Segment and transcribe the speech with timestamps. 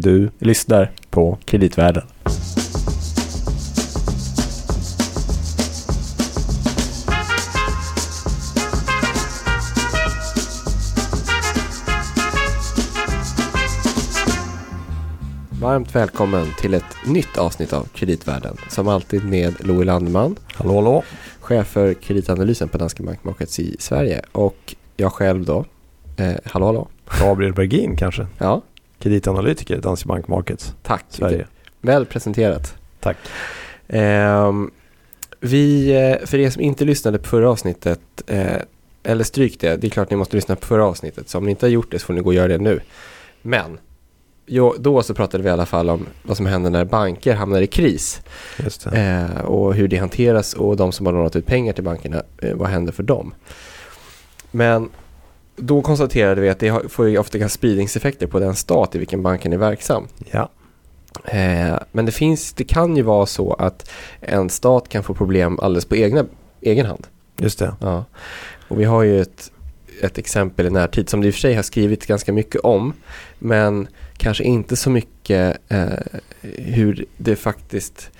[0.00, 2.02] Du lyssnar på Kreditvärlden.
[15.60, 18.56] Varmt välkommen till ett nytt avsnitt av Kreditvärlden.
[18.68, 21.02] Som alltid med Louis Landeman, Hallå, hallå.
[21.40, 24.22] chef för kreditanalysen på Danske Bank Markets i Sverige.
[24.32, 25.64] Och jag själv då.
[26.16, 26.88] Eh, hallå, hallå.
[27.20, 28.26] Gabriel Bergin kanske.
[28.38, 28.62] Ja,
[28.98, 31.04] Kreditanalytiker i Danske Bank Markets tack.
[31.08, 31.46] Sverige.
[31.80, 32.74] Väl presenterat.
[33.00, 33.16] Tack.
[33.88, 34.70] Ehm,
[35.40, 38.56] vi, eh, för er som inte lyssnade på förra avsnittet, eh,
[39.02, 41.50] eller stryk det, det är klart ni måste lyssna på förra avsnittet, så om ni
[41.50, 42.80] inte har gjort det så får ni gå och göra det nu.
[43.42, 43.78] Men,
[44.46, 47.62] jo, då så pratade vi i alla fall om vad som händer när banker hamnar
[47.62, 48.20] i kris
[48.92, 52.54] eh, och hur det hanteras och de som har lånat ut pengar till bankerna, eh,
[52.54, 53.34] vad händer för dem?
[54.50, 54.90] Men
[55.58, 59.52] då konstaterade vi att det får ju ofta spridningseffekter på den stat i vilken banken
[59.52, 60.06] är verksam.
[60.30, 60.50] Ja.
[61.24, 63.90] Eh, men det finns, det kan ju vara så att
[64.20, 66.24] en stat kan få problem alldeles på egna,
[66.60, 67.06] egen hand.
[67.36, 67.74] Just det.
[67.80, 68.04] Ja.
[68.68, 69.52] Och vi har ju ett,
[70.02, 72.92] ett exempel i närtid som det i och för sig har skrivit ganska mycket om.
[73.38, 75.88] Men kanske inte så mycket eh,
[76.40, 78.10] hur det faktiskt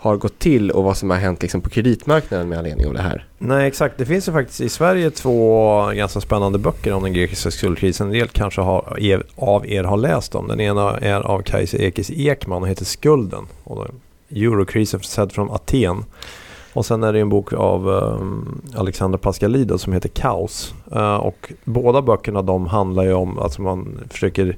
[0.00, 3.02] har gått till och vad som har hänt liksom, på kreditmarknaden med anledning av det
[3.02, 3.26] här.
[3.38, 3.98] Nej, exakt.
[3.98, 8.06] Det finns ju faktiskt i Sverige två ganska spännande böcker om den grekiska skuldkrisen.
[8.06, 10.48] En del kanske har, er, av er har läst dem.
[10.48, 13.46] Den ena är av Kajsa Ekis Ekman och heter Skulden.
[13.64, 13.86] Och
[14.30, 16.04] Eurokrisen sedd från Aten.
[16.72, 20.74] Och sen är det en bok av um, Alexander Pascalidou som heter Kaos.
[20.96, 24.56] Uh, och båda böckerna de handlar ju om att man försöker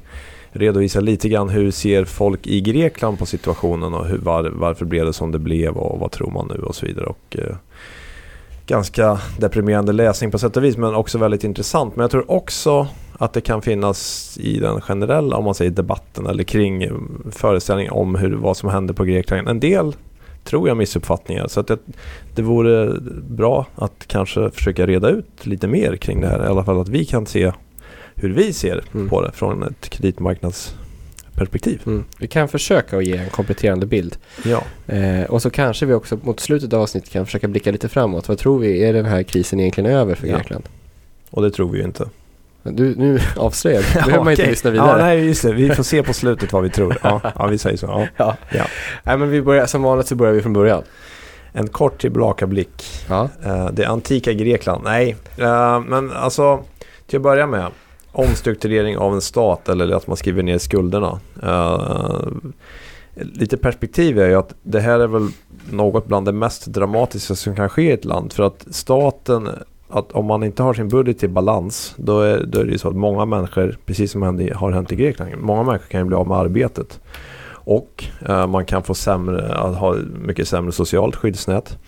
[0.52, 5.06] redovisa lite grann hur ser folk i Grekland på situationen och hur, var, varför blev
[5.06, 7.06] det som det blev och vad tror man nu och så vidare.
[7.06, 7.56] Och, eh,
[8.66, 11.96] ganska deprimerande läsning på sätt och vis men också väldigt intressant.
[11.96, 12.86] Men jag tror också
[13.18, 16.92] att det kan finnas i den generella om man säger debatten eller kring eh,
[17.30, 19.48] föreställningen om hur, vad som händer på Grekland.
[19.48, 19.96] En del
[20.44, 21.78] tror jag missuppfattningar så att det,
[22.34, 26.44] det vore bra att kanske försöka reda ut lite mer kring det här.
[26.44, 27.52] I alla fall att vi kan se
[28.20, 29.08] hur vi ser Mm.
[29.08, 31.82] på det från ett kreditmarknadsperspektiv.
[31.86, 32.04] Mm.
[32.18, 34.16] Vi kan försöka att ge en kompletterande bild.
[34.44, 34.62] Ja.
[34.94, 38.28] Eh, och så kanske vi också mot slutet av avsnittet kan försöka blicka lite framåt.
[38.28, 40.36] Vad tror vi, är den här krisen egentligen över för Ja.
[40.36, 40.64] Grekland?
[41.30, 42.08] Och det tror vi ju inte.
[42.62, 44.00] Du, nu avslöjar du.
[44.00, 45.02] behöver man inte lyssna Ja, vidare.
[45.02, 45.52] nej, just det.
[45.52, 46.96] Vi får se på slutet vad vi tror.
[47.02, 47.86] Ja, ja vi säger så.
[47.86, 48.06] Ja.
[48.16, 48.36] Ja.
[48.58, 48.64] Ja.
[49.02, 50.82] Nej, men vi börjar, som vanligt så börjar vi från början.
[51.52, 52.84] En kort tillbakablick.
[53.08, 53.28] Ja.
[53.44, 54.84] Eh, det antika Grekland.
[54.84, 56.64] Nej, eh, men alltså
[57.06, 57.66] till att börja med.
[58.12, 61.20] Omstrukturering av en stat eller att man skriver ner skulderna.
[61.42, 62.28] Uh,
[63.14, 65.28] lite perspektiv är ju att det här är väl
[65.70, 68.32] något bland det mest dramatiska som kan ske i ett land.
[68.32, 69.48] För att staten,
[69.88, 72.78] att om man inte har sin budget i balans, då är, då är det ju
[72.78, 76.06] så att många människor, precis som hände, har hänt i Grekland, många människor kan ju
[76.06, 77.00] bli av med arbetet.
[77.52, 81.78] Och eh, man kan få sämre, att ha mycket sämre socialt skyddsnät.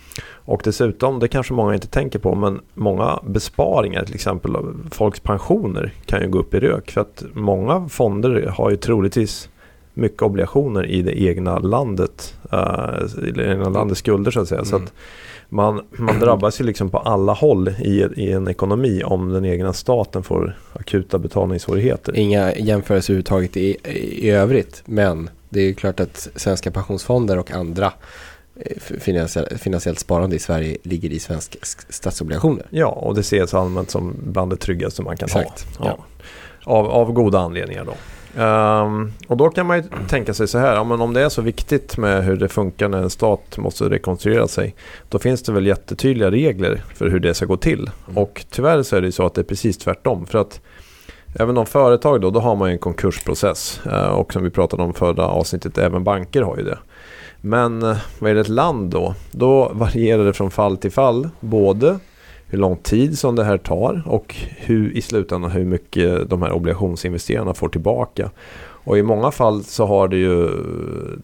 [0.45, 4.55] Och dessutom, det kanske många inte tänker på, men många besparingar, till exempel
[4.91, 6.91] folks pensioner, kan ju gå upp i rök.
[6.91, 9.49] För att många fonder har ju troligtvis
[9.93, 14.65] mycket obligationer i det egna landet, uh, i det egna landets skulder så att säga.
[14.65, 14.85] Så Mm.
[14.85, 14.93] att
[15.49, 19.73] man, man drabbas ju liksom på alla håll i, i en ekonomi om den egna
[19.73, 22.15] staten får akuta betalningssvårigheter.
[22.17, 23.77] Inga jämförelser överhuvudtaget i,
[24.27, 24.83] i övrigt.
[24.85, 27.91] Men det är ju klart att svenska pensionsfonder och andra eh,
[28.99, 31.59] finansiell, finansiellt sparande i Sverige ligger i svenska
[31.89, 32.65] statsobligationer.
[32.69, 35.85] Ja, och det ses allmänt som bland det tryggaste man kan Exakt, ha.
[35.85, 36.05] ja.
[36.63, 37.93] Av, av goda anledningar då.
[38.41, 41.29] Ehm, och då kan man ju tänka sig så här, ja, men om det är
[41.29, 44.75] så viktigt med hur det funkar när en stat måste rekonstruera sig,
[45.09, 47.89] då finns det väl jättetydliga regler för hur det ska gå till.
[48.07, 48.17] Mm.
[48.17, 50.25] Och tyvärr så är det ju så att det är precis tvärtom.
[50.25, 50.61] För att
[51.35, 53.81] även om företag då, då har man ju en konkursprocess.
[53.85, 56.77] Eh, och som vi pratade om förra avsnittet, även banker har ju det.
[57.45, 59.15] Men eh, vad är det ett land då?
[59.31, 61.29] Då varierar det från fall till fall.
[61.39, 61.99] Både
[62.47, 66.51] hur lång tid som det här tar och hur, i slutändan hur mycket de här
[66.51, 68.29] obligationsinvesterarna får tillbaka.
[68.85, 70.49] Och i många fall så har det ju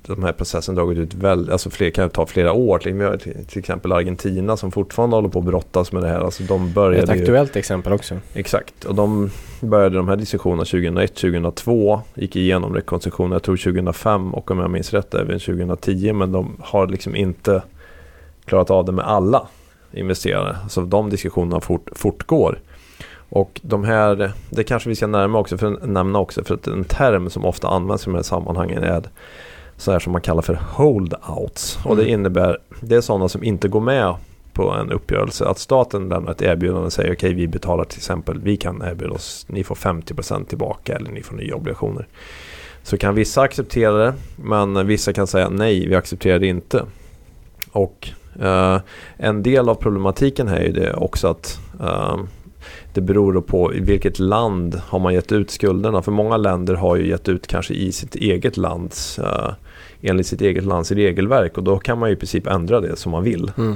[0.05, 2.79] de här processen dragit ut väldigt, alltså fler, kan ju ta flera år.
[2.79, 6.19] Till, till, exempel Argentina som fortfarande håller på att brottas med det här.
[6.19, 8.15] Alltså de Ett började ju, aktuellt exempel också.
[8.33, 9.29] Exakt, och de
[9.61, 14.71] började de här diskussionerna 2001, 2002, gick igenom rekonstruktionen, jag tror 2005 och om jag
[14.71, 17.61] minns rätt även 2010, men de har liksom inte
[18.45, 19.47] klarat av det med alla
[19.91, 20.57] investerare.
[20.69, 22.59] Så de diskussionerna fort, fortgår.
[23.29, 26.83] Och de här, det kanske vi ska närma också för, nämna också, för att en
[26.83, 29.03] term som ofta används i de här sammanhangen är
[29.77, 31.79] så här som man kallar för holdouts.
[31.85, 32.13] Och det Mm.
[32.13, 34.15] innebär, det är sådana som inte går med
[34.53, 35.45] på en uppgörelse.
[35.45, 39.13] Att staten lämnar ett erbjudande och säger okej vi betalar till exempel, vi kan erbjuda
[39.13, 42.07] oss, ni får 50% tillbaka eller ni får nya obligationer.
[42.83, 46.85] så kan vissa acceptera det men vissa kan säga nej, vi accepterar det inte.
[47.71, 48.09] Och
[48.41, 48.79] eh,
[49.17, 52.17] en del av problematiken här är ju det också att eh,
[52.93, 56.01] det beror på i vilket land har man gett ut skulderna.
[56.01, 59.51] För många länder har ju gett ut kanske i sitt eget lands uh,
[60.01, 63.11] enligt sitt eget lands regelverk och då kan man ju i princip ändra det som
[63.11, 63.51] man vill.
[63.57, 63.75] Mm.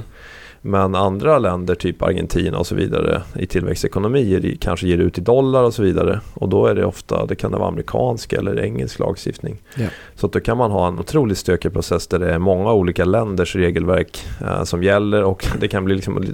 [0.66, 5.62] Men andra länder, typ Argentina och så vidare, i tillväxtekonomier kanske ger ut i dollar
[5.62, 6.20] och så vidare.
[6.34, 9.56] Och då är det ofta, det kan vara amerikansk eller engelsk lagstiftning.
[9.78, 9.92] Yeah.
[10.14, 13.04] Så att då kan man ha en otroligt stökig process där det är många olika
[13.04, 16.24] länders regelverk eh, som gäller och det kan bli liksom,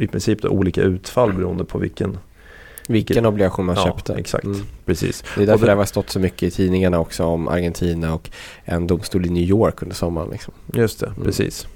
[0.00, 2.18] i princip olika utfall beroende på vilken
[2.88, 4.14] vilken obligation man ja, köpte.
[4.14, 4.60] Exakt, mm.
[4.84, 5.24] precis.
[5.36, 8.30] Det är därför det, det har stått så mycket i tidningarna också om Argentina och
[8.64, 10.28] en domstol i New York under sommaren.
[10.30, 10.54] Liksom.
[10.72, 11.24] Just det, mm.
[11.24, 11.66] precis.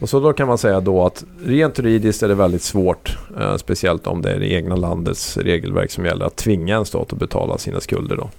[0.00, 3.56] Och så då kan man säga då att rent juridiskt är det väldigt svårt, eh,
[3.56, 7.18] speciellt om det är det egna landets regelverk som gäller, att tvinga en stat att
[7.18, 8.16] betala sina skulder.
[8.16, 8.30] Då.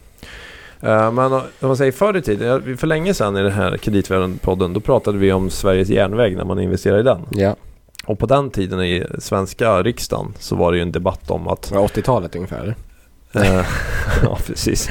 [0.87, 4.73] Eh, men om man säger förr i tiden, för länge sedan i den här kreditvärden-podden,
[4.73, 7.21] då pratade vi om Sveriges järnväg när man investerade i den.
[7.31, 7.55] Ja.
[8.05, 11.71] Och på den tiden i svenska riksdagen så var det ju en debatt om att...
[11.71, 12.75] 80-talet ungefär?
[13.33, 13.65] Eh,
[14.23, 14.89] ja, precis.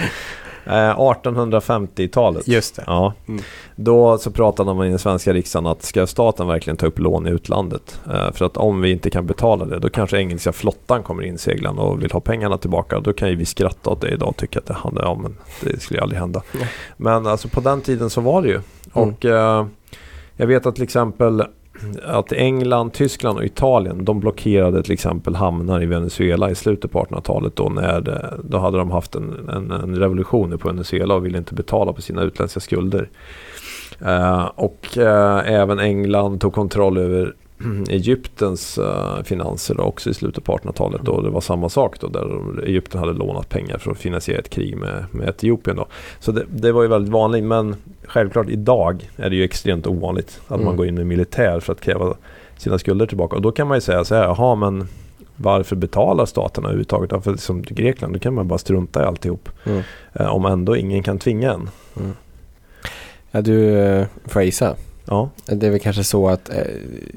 [0.64, 2.48] 1850-talet.
[2.48, 2.84] Eh, Just det.
[2.86, 3.12] Ja.
[3.28, 3.42] Mm.
[3.76, 7.26] Då så pratade man i den svenska riksdagen att ska staten verkligen ta upp lån
[7.26, 8.00] i utlandet?
[8.06, 11.38] Eh, för att om vi inte kan betala det då kanske engelska flottan kommer in
[11.38, 13.00] seglan och vill ha pengarna tillbaka.
[13.00, 15.80] Då kan ju vi skratta åt det idag och tycka att det, ja, men det
[15.80, 16.42] skulle aldrig hända.
[16.54, 16.66] Mm.
[16.96, 18.60] Men alltså på den tiden så var det ju.
[18.94, 19.08] Mm.
[19.08, 19.66] Och eh,
[20.36, 21.44] jag vet att till exempel
[22.04, 27.04] att England, Tyskland och Italien de blockerade till exempel hamnar i Venezuela i slutet på
[27.04, 27.56] 1800-talet.
[27.56, 31.54] Då, när då hade de haft en, en, en revolution på Venezuela och ville inte
[31.54, 33.08] betala på sina utländska skulder.
[34.06, 37.34] Uh, och uh, även England tog kontroll över
[37.90, 41.00] Egyptens uh, finanser då, också i slutet på 1800-talet.
[41.04, 44.50] Då det var samma sak då där Egypten hade lånat pengar för att finansiera ett
[44.50, 45.76] krig med, med Etiopien.
[45.76, 45.86] Då.
[46.20, 47.76] Så det, det var ju väldigt vanligt men
[48.06, 50.64] självklart idag är det ju extremt ovanligt att mm.
[50.64, 52.14] man går in med militär för att kräva
[52.56, 53.36] sina skulder tillbaka.
[53.36, 54.88] Och då kan man ju säga så här, jaha men
[55.36, 57.24] varför betalar staterna överhuvudtaget?
[57.24, 59.48] För som Grekland, då kan man bara strunta i alltihop.
[59.64, 59.82] Mm.
[60.20, 61.70] Uh, om ändå ingen kan tvinga en.
[61.96, 62.12] Mm.
[63.30, 64.76] Ja du, eh, får jag gissa?
[65.04, 65.30] Ja.
[65.46, 66.64] Det är väl kanske så att eh,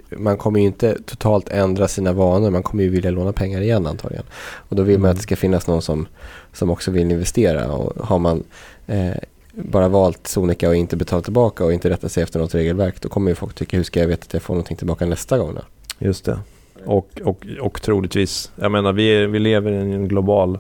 [0.09, 2.49] man kommer ju inte totalt ändra sina vanor.
[2.49, 4.25] Man kommer ju vilja låna pengar igen antagligen.
[4.69, 5.01] Och då vill mm.
[5.01, 6.07] man att det ska finnas någon som,
[6.53, 7.71] som också vill investera.
[7.71, 8.43] Och har man
[8.87, 9.11] eh,
[9.51, 13.01] bara valt sonika och inte betalat tillbaka och inte rättat sig efter något regelverk.
[13.01, 15.37] Då kommer ju folk tycka hur ska jag veta att jag får någonting tillbaka nästa
[15.37, 15.61] gång då?
[15.99, 16.39] Just det.
[16.85, 20.59] Och, och, och troligtvis, jag menar vi, vi lever i en global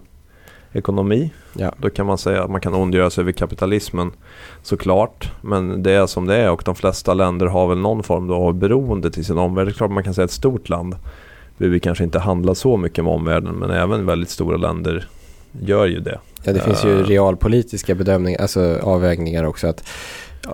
[0.75, 1.31] ekonomi.
[1.53, 1.73] Ja.
[1.77, 4.11] Då kan man säga att man kan ondgöra sig över kapitalismen
[4.63, 5.31] såklart.
[5.41, 8.53] Men det är som det är och de flesta länder har väl någon form av
[8.53, 9.67] beroende till sin omvärld.
[9.67, 10.95] Det är klart man kan säga ett stort land
[11.57, 15.07] behöver kanske inte handla så mycket med omvärlden men även väldigt stora länder
[15.51, 16.19] gör ju det.
[16.43, 17.05] Ja, det finns ju eh.
[17.05, 19.67] realpolitiska bedömningar, alltså avvägningar också.
[19.67, 19.87] att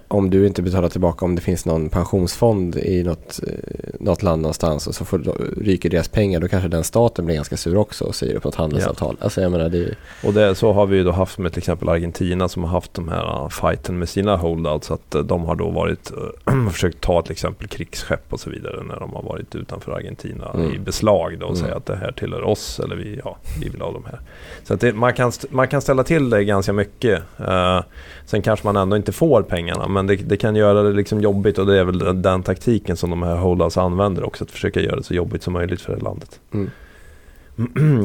[0.08, 3.54] om du inte betalar tillbaka om det finns någon pensionsfond i något, eh,
[4.00, 5.20] något land någonstans och så får,
[5.62, 8.56] ryker deras pengar då kanske den staten blir ganska sur också och säger upp något
[8.56, 9.16] handelsavtal.
[9.20, 9.24] Ja.
[9.24, 9.96] Alltså jag menar, det...
[10.24, 12.94] Och det, så har vi ju då haft med till exempel Argentina som har haft
[12.94, 14.92] de här uh, fighten med sina holdouts.
[14.92, 16.12] Att uh, de har då varit
[16.72, 20.74] försökt ta till exempel krigsskepp och så vidare när de har varit utanför Argentina mm.
[20.74, 21.66] i beslag då och mm.
[21.66, 24.20] säga att det här tillhör oss eller vi, ja, vi vill ha de här.
[24.64, 27.22] Så det, man, kan, man kan ställa till det ganska mycket.
[27.40, 27.82] Uh,
[28.26, 29.94] sen kanske man ändå inte får pengarna pengarna.
[29.94, 33.10] Men det, det, kan göra det liksom jobbigt och det är väl den taktiken som
[33.10, 34.44] de här holdouts använder också.
[34.44, 36.40] Att försöka göra det så jobbigt som möjligt för det landet.
[36.54, 36.70] Mm.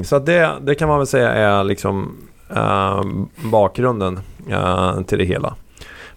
[0.04, 2.16] Så det, det kan man väl säga är liksom
[2.50, 3.02] äh,
[3.50, 4.18] bakgrunden
[4.50, 5.54] äh, till det hela.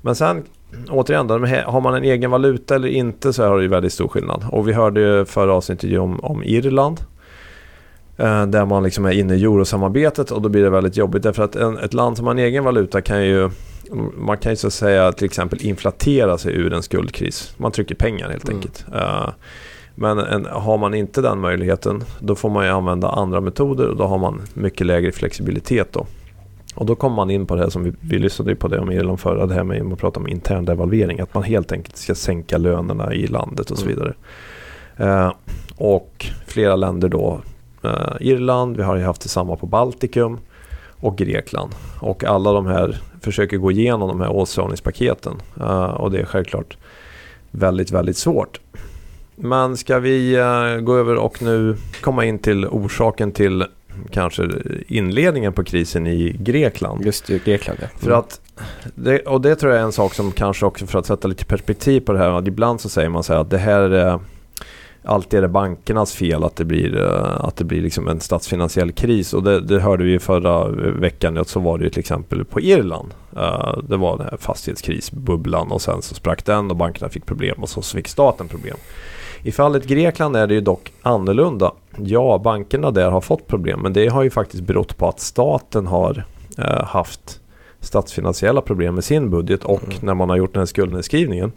[0.01, 0.43] Men sen
[0.89, 1.33] återigen, då,
[1.65, 4.45] har man en egen valuta eller inte så har det ju väldigt stor skillnad.
[4.51, 7.01] Och vi hörde ju förra avsnittet om, om Irland.
[8.17, 11.23] Äh, där man liksom är inne i eurosamarbetet och då blir det väldigt jobbigt.
[11.23, 13.49] Därför att en, ett land som har en egen valuta kan ju
[14.17, 17.53] man kan ju så att säga till exempel inflatera sig ur en skuldkris.
[17.57, 18.55] Man trycker pengar helt mm.
[18.55, 18.85] enkelt.
[18.95, 19.29] Uh,
[19.95, 23.97] men en, har man inte den möjligheten då får man ju använda andra metoder och
[23.97, 26.05] då har man mycket lägre flexibilitet då.
[26.75, 28.91] Och då kommer man in på det här som vi, vi lyssnade på det om
[28.91, 31.19] Irland förra, det här med att prata om intern devalvering.
[31.19, 33.95] Att man helt enkelt ska sänka lönerna i landet och så mm.
[33.95, 34.13] vidare.
[34.99, 35.33] Uh,
[35.75, 37.41] och flera länder då,
[37.85, 40.37] uh, Irland, vi har ju haft detsamma på Baltikum
[40.99, 41.75] och Grekland.
[41.99, 45.41] Och alla de här försöker gå igenom de här åtstramningspaketen.
[45.57, 46.77] Uh, och det är självklart
[47.51, 48.59] väldigt, väldigt svårt.
[49.35, 53.65] Men ska vi uh, gå över och nu komma in till orsaken till
[54.11, 54.49] kanske
[54.87, 57.05] inledningen på krisen i Grekland.
[57.05, 57.87] Just det, Grekland ja.
[57.87, 57.99] Mm.
[57.99, 58.41] För att,
[58.95, 61.45] det, och det tror jag är en sak som kanske också för att sätta lite
[61.45, 62.29] perspektiv på det här.
[62.29, 64.19] Att ibland så säger man så här att det här är
[65.03, 68.91] alltid är det bankernas fel att det blir, eh, att det blir liksom en statsfinansiell
[68.91, 69.33] kris.
[69.33, 73.13] Och det, det hörde vi förra veckan, att så var det till exempel på Irland.
[73.37, 77.63] Uh, det var den här fastighetskrisbubblan och sen så sprack den och bankerna fick problem
[77.63, 78.77] och så fick staten problem.
[79.43, 81.71] I fallet Grekland är det ju dock annorlunda.
[81.97, 85.87] Ja, bankerna där har fått problem men det har ju faktiskt berott på att staten
[85.87, 86.23] har
[86.59, 87.39] uh, haft
[87.81, 89.97] statsfinansiella problem med sin budget och mm.
[90.01, 91.51] när man har gjort den här skuldnedskrivningen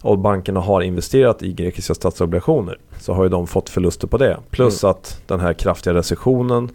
[0.00, 4.38] och bankerna har investerat i grekiska statsobligationer så har ju de fått förluster på det.
[4.50, 4.90] Plus mm.
[4.90, 6.70] att den här kraftiga recessionen,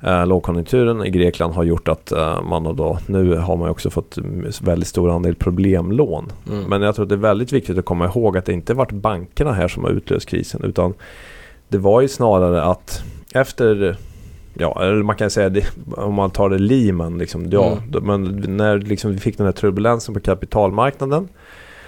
[0.00, 3.90] eh, lågkonjunkturen i Grekland har gjort att eh, man har då, nu har man också
[3.90, 4.18] fått
[4.62, 6.32] väldigt stor andel problemlån.
[6.50, 6.64] Mm.
[6.64, 8.92] Men jag tror att det är väldigt viktigt att komma ihåg att det inte varit
[8.92, 10.94] bankerna här som har utlöst krisen utan
[11.68, 13.02] det var ju snarare att
[13.34, 13.96] efter
[14.58, 18.04] Ja, eller man kan säga det, om man tar det Lehman, liksom, ja, mm.
[18.06, 21.28] men när liksom vi fick den här turbulensen på kapitalmarknaden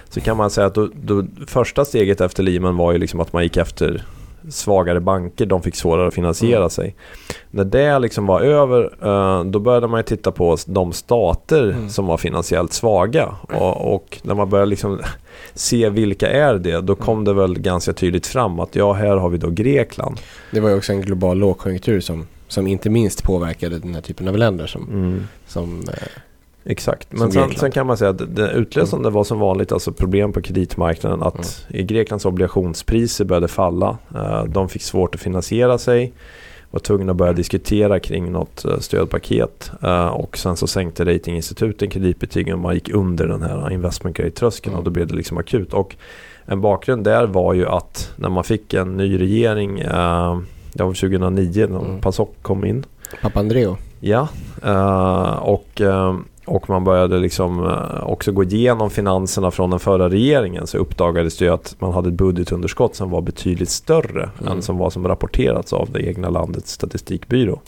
[0.09, 3.33] så kan man säga att då, då, första steget efter Lehman var ju liksom att
[3.33, 4.03] man gick efter
[4.49, 6.69] svagare banker, de fick svårare att finansiera mm.
[6.69, 6.95] sig.
[7.51, 11.89] När det liksom var över, uh, då började man titta på de stater mm.
[11.89, 13.35] som var finansiellt svaga.
[13.41, 14.99] Och, och, när man började liksom
[15.53, 17.25] se vilka är det, då kom mm.
[17.25, 20.19] det väl ganska tydligt fram att ja, här har vi då Grekland.
[20.51, 24.27] Det var ju också en global lågkonjunktur som, som inte minst påverkade den här typen
[24.27, 25.27] av länder som, mm.
[25.47, 25.93] som uh,
[26.63, 29.13] Exakt, men sen, sen, kan man säga att det utlösande mm.
[29.13, 31.23] var som vanligt alltså problem på kreditmarknaden.
[31.23, 31.81] Att mm.
[31.81, 33.97] i Greklands obligationspriser började falla.
[34.15, 36.13] Uh, de fick svårt att finansiera sig.
[36.71, 39.71] Var tvungna att börja diskutera kring något uh, stödpaket.
[39.83, 44.73] Uh, och sen så sänkte ratinginstituten kreditbetygen och man gick under den här investment grade-tröskeln
[44.73, 44.79] mm.
[44.79, 45.73] och då blev det liksom akut.
[45.73, 45.95] Och
[46.45, 49.75] en bakgrund där var ju att när man fick en ny regering,
[50.73, 52.01] det var 2009 när mm.
[52.01, 52.85] PASOK kom in.
[53.21, 53.75] Papandreou.
[53.99, 54.27] Ja,
[55.41, 55.81] och
[56.49, 61.37] och man började liksom eh, också gå igenom finanserna från den förra regeringen så uppdagades
[61.37, 64.53] det ju att man hade ett budgetunderskott som var betydligt större mm.
[64.53, 67.59] än som var som rapporterats av det egna landets statistikbyrå.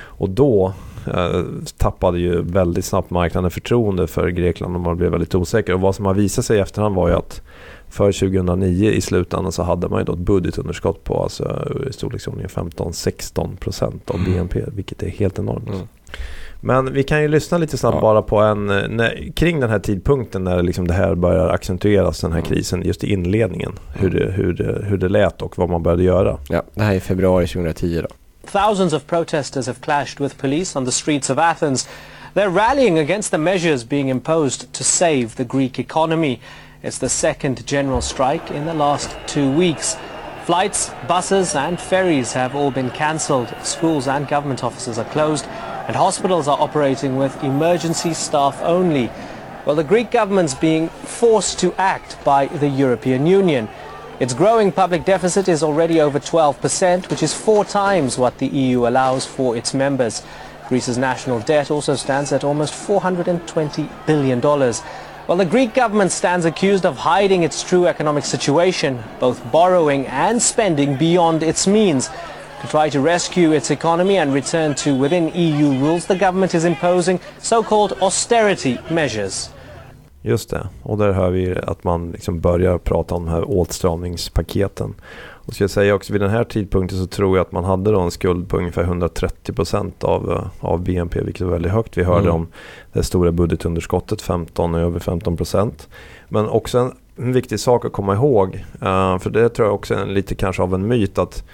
[0.00, 0.72] Och då
[1.06, 1.42] eh,
[1.76, 5.74] tappade ju väldigt snabbt marknaden förtroende för Grekland och man blev väldigt osäker.
[5.74, 7.42] Och vad som har visat sig i efterhand var ju att
[7.88, 12.50] för 2009 i slutändan så hade man ju då ett budgetunderskott på alltså i storleksordningen
[12.50, 14.32] 15-16% av mm.
[14.32, 15.68] BNP vilket är helt enormt.
[15.68, 15.88] Mm.
[16.60, 18.00] Men vi kan ju lyssna lite snabbt ja.
[18.00, 22.20] bara på en, eh, när, kring den här tidpunkten när liksom det här börjar accentueras,
[22.20, 22.50] den här mm.
[22.50, 23.72] krisen, just i inledningen.
[23.94, 26.38] Hur det, hur, det, hur det lät och vad man började göra.
[26.48, 28.08] Ja, det här är februari 2010 då.
[28.52, 31.88] Thousands of protesters have clashed with police on the streets of Athens.
[32.34, 36.40] They're rallying against the measures being imposed to save the Greek economy.
[36.82, 39.96] It's the second general strike in the last two weeks.
[40.46, 43.48] Flights, buses and ferries have all been cancelled.
[43.62, 45.44] Schools and government offices are closed
[45.88, 49.10] and hospitals are operating with emergency staff only.
[49.64, 53.68] Well, the Greek government's being forced to act by the European Union.
[54.20, 58.86] Its growing public deficit is already over 12%, which is four times what the EU
[58.86, 60.22] allows for its members.
[60.68, 64.40] Greece's national debt also stands at almost $420 billion.
[64.42, 70.42] Well, the Greek government stands accused of hiding its true economic situation, both borrowing and
[70.42, 72.10] spending beyond its means.
[72.62, 76.64] To try to rescue its economy and return to within EU rules, the government is
[76.64, 79.50] imposing so-called austerity measures.
[80.22, 84.94] Just det, och där hör vi att man liksom börjar prata om de här åtstramningspaketen.
[85.48, 87.92] Och ska jag säga också vid den här tidpunkten så tror jag att man hade
[87.92, 91.96] då en skuld på ungefär 130% av, eh, av BNP, vilket var väldigt högt.
[91.96, 92.34] Vi hörde mm.
[92.34, 92.48] om
[92.92, 95.72] det stora budgetunderskottet, 15 över 15%.
[96.28, 98.64] Men också en en viktig sak att komma ihåg.
[98.82, 101.44] Uh, för det tror jag också är lite kanske av en myt att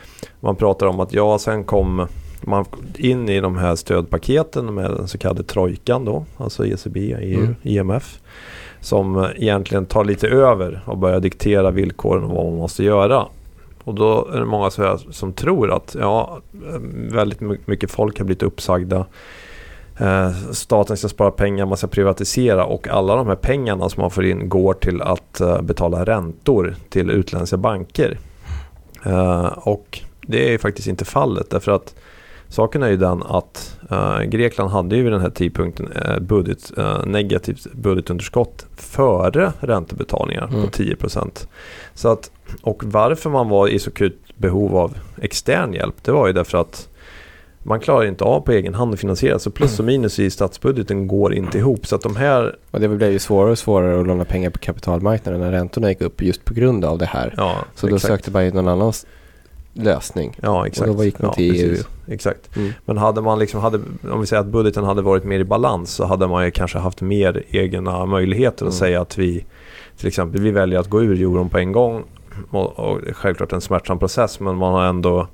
[0.41, 2.07] man pratar om att ja, sen kom
[2.41, 2.65] man
[2.97, 7.57] in i de här stödpaketen med den så kallade trojkan då, alltså ECB, EU, mm.
[7.63, 8.21] IMF.
[8.81, 13.27] Som egentligen tar lite över och börjar diktera villkoren och vad man måste göra.
[13.85, 14.71] Och då är det många
[15.11, 16.41] som tror att ja,
[17.11, 19.07] väldigt mycket folk har blivit uppsagda.
[19.99, 24.11] Eh, staten ska spara pengar, man ska privatisera och alla de här pengarna som man
[24.11, 28.19] får in går till att eh, betala räntor till utländska banker.
[29.05, 31.95] Eh, och det är faktiskt inte fallet därför att
[32.49, 33.71] saken är ju den att
[34.25, 35.89] Grekland hade ju vid den här tidpunkten
[36.21, 36.73] budget,
[37.05, 40.63] negativt budgetunderskott före räntebetalningar mm.
[40.63, 41.47] på 10%.
[41.95, 42.31] Så att,
[42.63, 46.59] och varför man var i så akut behov av extern hjälp det var ju därför
[46.59, 46.89] att
[47.67, 49.39] man klarar inte av på egen hand att finansiera.
[49.39, 51.87] Så plus och minus i statsbudgeten går inte ihop.
[51.87, 52.57] Så att de här...
[52.71, 56.01] Och det blev ju svårare och svårare att låna pengar på kapitalmarknaden när räntorna gick
[56.01, 57.35] upp just på grund av det här.
[57.37, 57.91] Ja, så exakt.
[57.91, 58.93] då sökte man ju någon annan
[59.73, 60.37] lösning.
[60.43, 60.91] Ja, exakt.
[60.91, 61.77] Och då gick man till ja, EU.
[62.09, 62.57] Exakt.
[62.57, 62.73] Mm.
[62.85, 63.81] Men hade man liksom, hade,
[64.11, 66.79] om vi säger att budgeten hade varit mer i balans så hade man ju kanske
[66.79, 68.73] haft mer egna möjligheter att mm.
[68.73, 69.45] säga att vi
[69.97, 72.05] till exempel vi väljer att gå ur euron på en gång
[72.51, 75.29] och, och självklart en smärtsam process men man har ändå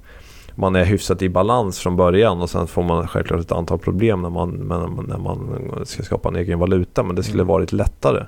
[0.61, 4.23] man är hyfsat i balans från början och sen får man självklart ett antal problem
[4.23, 4.51] när man,
[5.09, 7.03] när man ska skapa en egen valuta.
[7.03, 7.53] Men det skulle mm.
[7.53, 8.27] varit lättare.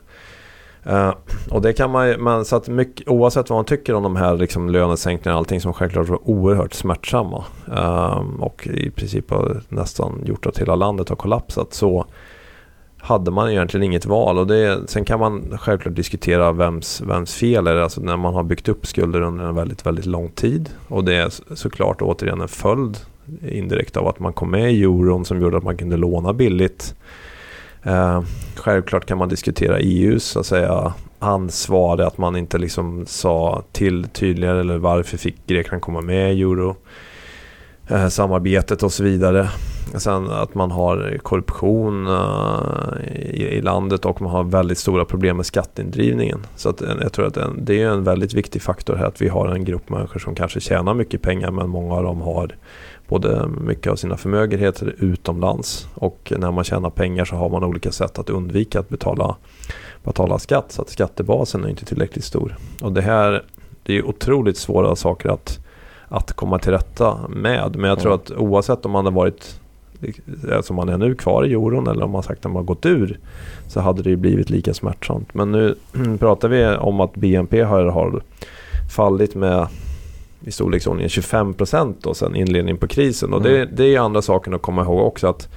[0.86, 1.14] Uh,
[1.50, 4.36] och det kan man men så att mycket, oavsett vad man tycker om de här
[4.36, 7.44] liksom lönesänkningarna och allting som självklart var oerhört smärtsamma.
[7.68, 11.74] Uh, och i princip har nästan gjort att hela landet har kollapsat.
[11.74, 12.06] Så
[13.04, 14.38] hade man egentligen inget val.
[14.38, 18.34] Och det, sen kan man självklart diskutera vems, vems fel är det alltså när man
[18.34, 20.70] har byggt upp skulder under en väldigt, väldigt lång tid.
[20.88, 22.98] Och det är såklart återigen en följd
[23.48, 26.94] indirekt av att man kom med i euron som gjorde att man kunde låna billigt.
[27.82, 28.22] Eh,
[28.56, 34.04] självklart kan man diskutera EUs så att säga, ansvar, att man inte liksom sa till
[34.04, 36.76] tydligare eller varför fick Grekland komma med i euro.
[37.88, 39.48] Eh, samarbetet och så vidare.
[40.00, 45.36] Sen att man har korruption uh, i, i, landet och man har väldigt stora problem
[45.36, 46.46] med skatteindrivningen.
[46.56, 49.28] Så att, jag tror att en, det är en väldigt viktig faktor här att vi
[49.28, 52.56] har en grupp människor som kanske tjänar mycket pengar men många av dem har
[53.08, 57.92] både mycket av sina förmögenheter utomlands och när man tjänar pengar så har man olika
[57.92, 59.36] sätt att undvika att betala,
[60.04, 62.56] betala skatt så att skattebasen är inte tillräckligt stor.
[62.80, 63.42] Och det här
[63.82, 65.58] det är otroligt svåra saker att,
[66.08, 67.76] att komma till rätta med.
[67.76, 69.60] Men jag tror att oavsett om man har varit
[70.62, 72.86] som man är nu kvar i euron eller om man sagt att man har gått
[72.86, 73.18] ur
[73.68, 75.34] så hade det blivit lika smärtsamt.
[75.34, 75.74] Men nu
[76.18, 78.22] pratar vi om att BNP har, har
[78.96, 79.66] fallit med
[80.44, 83.32] i storleksordningen 25 procent sen inledningen på krisen.
[83.32, 83.52] Och mm.
[83.52, 85.48] det, det är andra saken att komma ihåg också att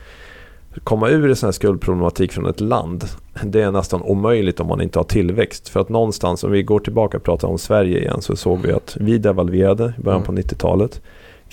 [0.84, 3.06] komma ur en sån här skuldproblematik från ett land
[3.44, 5.70] det är nästan omöjligt om man inte har tillväxt.
[5.70, 8.72] För att någonstans, om vi går tillbaka och pratar om Sverige igen så såg vi
[8.72, 10.36] att vi devalverade i början mm.
[10.36, 11.02] på 90-talet.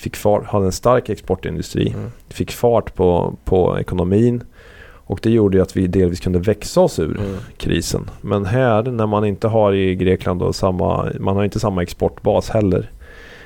[0.03, 2.11] Fick fart, hade en stark exportindustri, mm.
[2.29, 4.43] fick fart på, på ekonomin
[5.05, 7.35] och det gjorde att vi delvis kunde växa oss ur mm.
[7.57, 8.09] krisen.
[8.21, 12.49] Men här när man inte har i Grekland då samma, man har inte samma exportbas
[12.49, 12.91] heller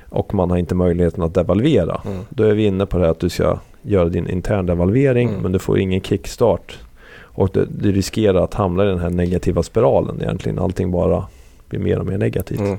[0.09, 2.01] och man har inte möjligheten att devalvera.
[2.05, 2.19] Mm.
[2.29, 5.41] Då är vi inne på det här att du ska göra din intern devalvering mm.
[5.41, 6.79] men du får ingen kickstart.
[7.19, 10.59] Och du, du, riskerar att hamna i den här negativa spiralen egentligen.
[10.59, 11.25] Allting bara
[11.69, 12.59] blir mer och mer negativt.
[12.59, 12.77] Mm.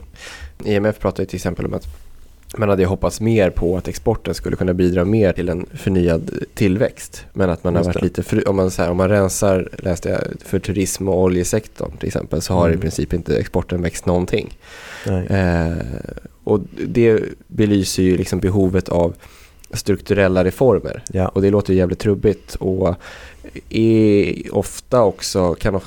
[0.65, 2.08] IMF pratar ju till exempel om att
[2.57, 7.25] man hade hoppats mer på att exporten skulle kunna bidra mer till en förnyad tillväxt.
[7.33, 10.09] Men att man har varit lite, för, om, man, så här, om man rensar, läste
[10.09, 12.79] jag, för turism och oljesektorn till exempel så har mm.
[12.79, 14.59] i princip inte exporten växt någonting.
[15.29, 15.77] Eh,
[16.45, 19.15] och det belyser ju liksom behovet av
[19.71, 21.03] strukturella reformer.
[21.13, 21.29] Ja.
[21.29, 22.95] Och det låter jävligt trubbigt och
[23.69, 25.81] är ofta också, kan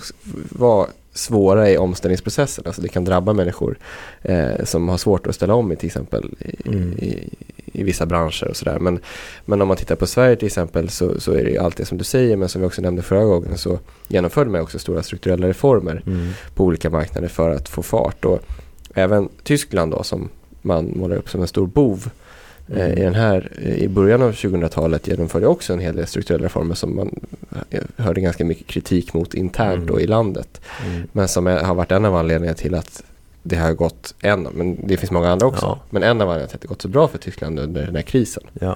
[0.49, 2.63] vara svåra i omställningsprocessen.
[2.67, 3.77] Alltså det kan drabba människor
[4.21, 6.93] eh, som har svårt att ställa om i till exempel i, mm.
[6.97, 7.29] i,
[7.73, 8.79] i vissa branscher och sådär.
[8.79, 8.99] Men,
[9.45, 11.97] men om man tittar på Sverige till exempel så, så är det allt det som
[11.97, 15.47] du säger men som vi också nämnde förra gången så genomförde man också stora strukturella
[15.47, 16.29] reformer mm.
[16.55, 18.25] på olika marknader för att få fart.
[18.25, 18.39] Och
[18.93, 20.29] även Tyskland då som
[20.61, 22.09] man målar upp som en stor bov
[22.75, 22.97] mm.
[22.97, 26.95] i den här, i början av 2000-talet genomförde också en hel del strukturella reformer som
[26.95, 27.19] man
[27.69, 29.99] eh, hörde ganska mycket kritik mot internt mm.
[29.99, 30.61] i landet.
[30.85, 31.07] Mm.
[31.11, 33.03] Men som har varit en av anledningarna till att
[33.43, 35.79] det har gått, en, men det finns många andra också, ja.
[35.89, 38.01] men en av anledningarna till att det gått så bra för Tyskland under den här
[38.01, 38.43] krisen.
[38.53, 38.75] Ja.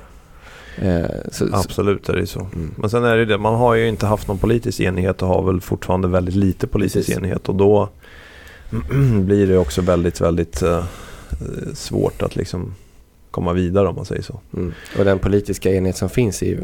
[0.77, 2.39] Eh, så, Absolut är det så.
[2.39, 2.73] Mm.
[2.77, 5.43] Men sen är det det, man har ju inte haft någon politisk enighet och har
[5.43, 7.17] väl fortfarande väldigt lite politisk Precis.
[7.17, 7.89] enighet och då
[9.19, 10.83] blir det också väldigt, väldigt uh,
[11.73, 12.75] svårt att liksom
[13.35, 14.39] komma vidare om man säger så.
[14.53, 14.73] Mm.
[14.99, 16.59] Och den politiska enighet som finns är,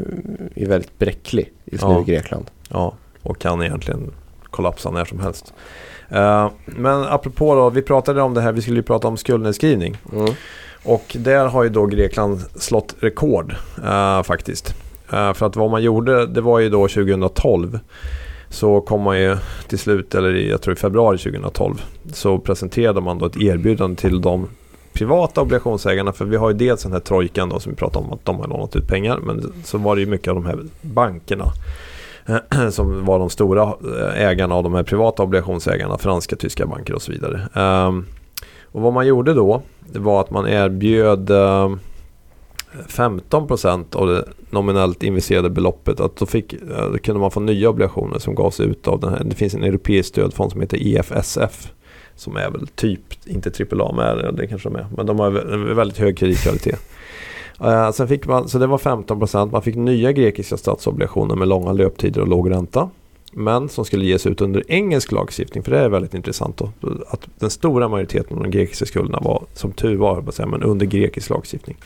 [0.54, 1.94] är väldigt bräcklig just ja.
[1.94, 2.50] nu i Grekland.
[2.68, 4.10] Ja, och kan egentligen
[4.50, 5.54] kollapsa när som helst.
[6.12, 9.96] Uh, men apropå då, vi pratade om det här, vi skulle ju prata om skuldnedskrivning.
[10.12, 10.34] Mm.
[10.84, 14.74] Och där har ju då Grekland slått rekord uh, faktiskt.
[15.12, 17.78] Uh, för att vad man gjorde, det var ju då 2012
[18.48, 19.36] så kom man ju
[19.68, 21.82] till slut, eller jag tror i februari 2012,
[22.12, 24.48] så presenterade man då ett erbjudande till de
[24.92, 26.12] privata obligationsägarna.
[26.12, 28.38] För vi har ju dels den här trojkan då som vi pratade om att de
[28.38, 29.18] har lånat ut pengar.
[29.22, 31.52] Men så var det ju mycket av de här bankerna
[32.70, 35.98] som var de stora eh, ägarna av de här privata obligationsägarna.
[35.98, 37.48] Franska, tyska banker och så vidare.
[37.54, 38.06] Ehm,
[38.64, 41.70] och vad man gjorde då det var att man erbjöd eh,
[42.88, 46.00] 15% av det nominellt investerade beloppet.
[46.00, 49.10] Att då, fick, eh, då kunde man få nya obligationer som gavs ut av den
[49.10, 49.24] här.
[49.24, 51.72] Det finns en europeisk stödfond som heter EFSF.
[52.16, 54.86] Som är väl typ, inte AAA med det kanske de är.
[54.96, 55.30] Men de har
[55.74, 56.80] väldigt hög kreditkvalitet.
[57.64, 59.52] Uh, sen fick man, så det var 15%.
[59.52, 62.90] Man fick nya grekiska statsobligationer med långa löptider och låg ränta.
[63.32, 65.62] Men som skulle ges ut under engelsk lagstiftning.
[65.62, 66.72] För det är väldigt intressant då.
[67.08, 71.30] Att den stora majoriteten av de grekiska skulderna var, som tur var, men under grekisk
[71.30, 71.76] lagstiftning.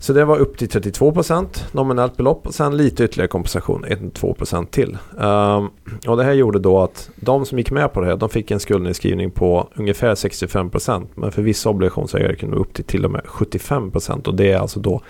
[0.00, 4.98] Så det var upp till 32% nominellt belopp och sen lite ytterligare kompensation, 1-2% till.
[5.10, 5.70] Um,
[6.06, 8.50] och det här gjorde då att de som gick med på det här, de fick
[8.50, 13.10] en skuldnedskrivning på ungefär 65% men för vissa obligationsägare kunde det upp till till och
[13.10, 15.00] med 75% och det är alltså då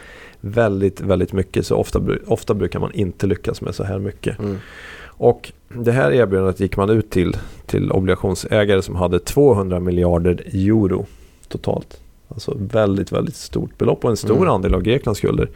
[0.41, 1.67] väldigt, väldigt mycket.
[1.67, 4.39] Så ofta, ofta brukar man inte lyckas med så här mycket.
[4.39, 4.59] Mm.
[5.05, 11.07] Och det här erbjudandet gick man ut till, till obligationsägare som hade 200 miljarder euro
[11.49, 12.00] totalt.
[12.31, 14.49] Alltså väldigt, väldigt stort belopp och en stor Mm.
[14.49, 15.49] andel av Greklands skulder.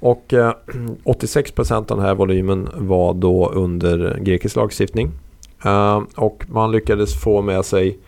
[0.00, 0.52] Och eh,
[1.04, 5.10] 86% av den här volymen var då under grekisk lagstiftning.
[5.64, 7.98] Eh, och man lyckades få med sig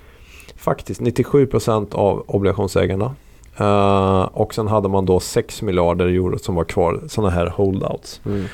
[0.57, 3.15] faktiskt 97% av obligationsägarna.
[3.57, 8.21] Eh, och sen hade man då 6 miljarder euro som var kvar, sådana här holdouts.
[8.27, 8.45] Mm.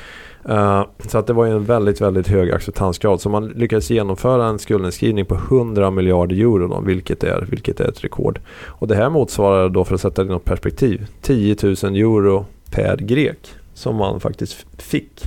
[0.45, 3.21] Eh, så att det var ju en väldigt, väldigt hög acceptansgrad.
[3.21, 7.87] Så man lyckades genomföra en skuldnedskrivning på 100 miljarder euro då, vilket, är, vilket är
[7.87, 8.39] ett rekord.
[8.65, 12.45] Och det här motsvarar då, för att sätta det i något perspektiv, 10 000 euro
[12.71, 15.23] per grek som man faktiskt fick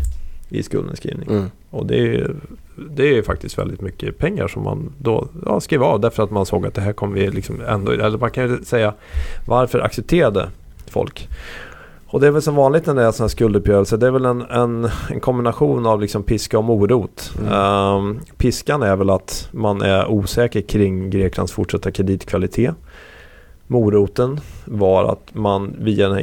[0.49, 1.29] i skuldnedskrivning.
[1.31, 1.51] Mm.
[1.71, 2.35] Och det är,
[2.91, 6.47] det är faktiskt väldigt mycket pengar som man då ja, skrev av därför att man
[6.47, 8.95] såg att det här kommer vi liksom ändå, eller man kan ju säga
[9.47, 10.49] varför accepterade
[10.87, 11.29] folk?
[12.13, 14.25] Och det är väl som vanligt när det är sådana här skulduppgörelser, det är väl
[14.25, 17.33] en, en, en kombination av liksom piska och morot.
[17.39, 17.53] Mm.
[17.53, 22.75] Ehm, piskan är väl att man är osäker kring Greklands fortsatta kreditkvalitet.
[23.67, 26.23] Moroten var att man via den här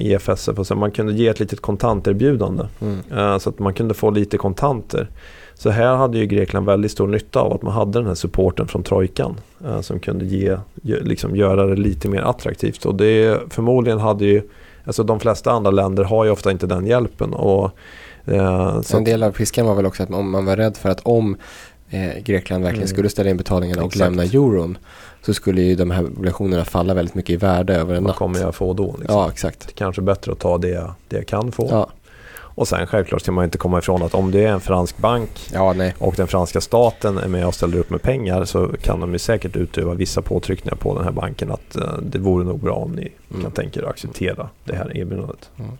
[0.63, 2.63] så man kunde ge ett litet kontanterbjudande.
[2.81, 2.97] Mm.
[3.17, 5.09] Eh, Så att man kunde få lite kontanter.
[5.53, 8.67] Så här hade ju Grekland väldigt stor nytta av att man hade den här supporten
[8.67, 9.35] från trojkan.
[9.65, 12.85] eh, Som kunde ge, liksom göra det lite mer attraktivt.
[12.85, 14.41] Och det förmodligen hade ju,
[14.89, 17.33] alltså de flesta andra länder har ju ofta inte den hjälpen.
[17.33, 17.71] Och,
[18.25, 20.89] eh, så En del av piskan var väl också att om man var rädd för
[20.89, 21.37] att om
[21.89, 22.87] eh, Grekland verkligen Mm.
[22.95, 23.99] skulle ställa in betalningarna och Exakt.
[23.99, 24.77] lämna euron
[25.21, 28.17] så skulle ju de här obligationerna falla väldigt mycket i värde över en vad natt.
[28.17, 28.85] kommer jag få då?
[28.99, 29.05] Liksom?
[29.19, 29.59] Ja, exakt.
[29.59, 31.67] Det är kanske bättre att ta det, jag- det jag kan få.
[31.71, 31.89] Ja,
[32.59, 35.29] Och sen självklart ska man inte komma ifrån att om det är en fransk bank
[35.53, 39.13] ja och den franska staten är med och ställer upp med pengar så kan de
[39.13, 42.73] ju säkert utöva vissa påtryckningar på den här banken att eh, det vore nog bra
[42.75, 43.41] om ni Mm.
[43.41, 45.49] kan tänka er att acceptera det här erbjudandet.
[45.59, 45.71] Mm.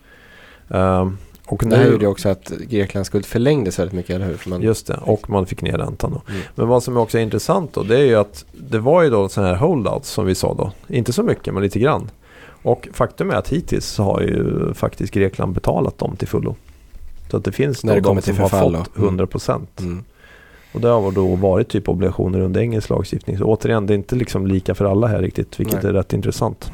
[0.69, 4.25] Ehm, och Det här nu, gjorde ju också att Greklands skuld förlängdes väldigt mycket, eller
[4.25, 4.39] hur?
[4.45, 6.31] Man, just det, och man fick ner räntan då.
[6.33, 6.41] Mm.
[6.55, 9.29] Men vad som också är intressant då det är ju att det var ju då
[9.29, 10.71] sådana här holdouts som vi sa då.
[10.87, 12.11] Inte så mycket men lite grann.
[12.63, 16.55] Och faktum är att hittills så har ju faktiskt Grekland betalat dem till fullo.
[17.31, 19.07] Så att det finns När det de som har fått då.
[19.07, 19.19] Mm.
[19.19, 19.67] 100%.
[19.79, 20.03] Mm.
[20.73, 23.37] Och det har då varit typ obligationer under engelsk lagstiftning.
[23.37, 25.89] Så återigen, det är inte liksom lika för alla här riktigt, vilket Nej.
[25.89, 26.71] är rätt intressant.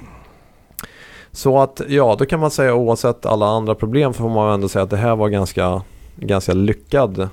[1.32, 4.84] Så att ja, då kan man säga oavsett alla andra problem får man ändå säga
[4.84, 5.82] att det här var ganska,
[6.16, 7.30] ganska lyckad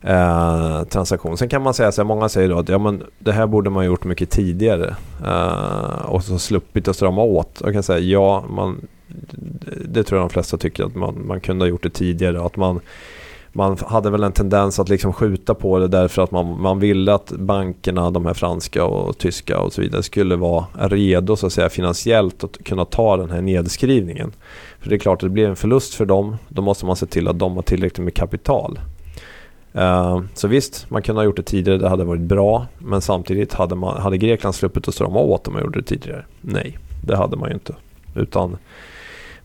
[0.00, 1.38] eh, transaktion.
[1.38, 3.70] Sen kan man säga så här, många säger då att ja, men det här borde
[3.70, 7.62] man gjort mycket tidigare eh, och så sluppit att strama åt.
[7.64, 8.88] Jag kan säga ja, man,
[9.88, 12.42] det, tror jag de flesta tycker att man, man kunde ha gjort det tidigare.
[12.42, 12.80] Att man,
[13.52, 17.14] man hade väl en tendens att liksom skjuta på det därför att man, man ville
[17.14, 21.52] att bankerna, de här franska och tyska och så vidare, skulle vara redo så att
[21.52, 24.32] säga finansiellt att kunna ta den här nedskrivningen.
[24.80, 26.36] För det är klart att det blir en förlust för dem.
[26.48, 28.78] Då måste man se till att de har tillräckligt med kapital.
[29.72, 32.66] Eh, så visst, man kunde ha gjort det tidigare, det hade varit bra.
[32.78, 36.24] Men samtidigt hade, man, hade Grekland sluppit att strama åt om man gjorde det tidigare?
[36.40, 37.74] Nej, det hade man ju inte.
[38.14, 38.56] Utan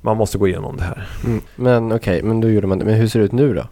[0.03, 1.07] man måste gå igenom det här.
[1.25, 1.41] Mm.
[1.55, 2.85] Men okej, men då gjorde man det.
[2.85, 3.63] Men hur ser det ut nu då?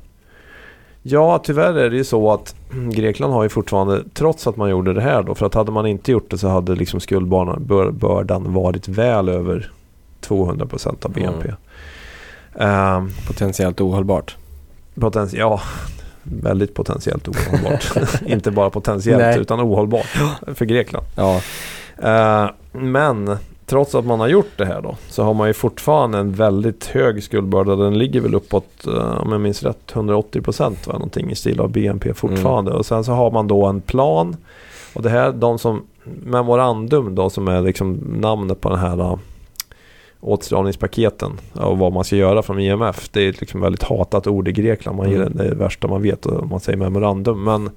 [1.04, 2.56] Ja, tyvärr är det ju så att
[2.92, 5.86] Grekland har ju fortfarande, trots att man gjorde det här då, för att hade man
[5.88, 9.72] inte gjort det så hade liksom skuldbördan bör- bördan varit väl över
[10.28, 11.54] 200% av BNP.
[12.60, 14.36] Ehm, Potentiellt ohållbart.
[14.96, 15.62] potenti- ja,
[16.24, 17.92] väldigt potentiellt ohållbart.
[18.26, 19.40] inte bara potentiellt Nej.
[19.40, 20.08] utan ohållbart
[20.56, 21.06] för Grekland.
[21.16, 21.42] Ja,
[22.04, 23.38] Eh, men
[23.72, 26.86] trots att man har gjort det här då så har man ju fortfarande en väldigt
[26.86, 27.76] hög skuldbörda.
[27.76, 31.70] Den ligger väl uppåt, eh, om jag minns rätt, 180 procent någonting i stil av
[31.72, 32.72] BNP fortfarande.
[32.72, 34.36] Och sen så har man då en plan.
[34.94, 35.82] Och det här, de som,
[36.24, 39.16] memorandum då som är liksom namnet på den här uh,
[40.20, 43.10] åtstramningspaketen och vad man ska göra från IMF.
[43.12, 44.98] Det är ett liksom väldigt hatat ord i Grekland.
[44.98, 45.38] Man gillar, Mm.
[45.38, 47.44] det är det värsta man vet om man säger memorandum.
[47.44, 47.70] Men